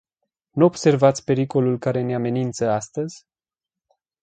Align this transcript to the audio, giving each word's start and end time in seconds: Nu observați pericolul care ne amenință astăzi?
Nu 0.49 0.65
observați 0.65 1.23
pericolul 1.23 1.77
care 1.79 2.01
ne 2.01 2.15
amenință 2.15 2.69
astăzi? 2.69 3.25